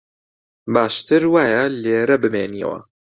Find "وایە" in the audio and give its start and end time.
1.33-1.63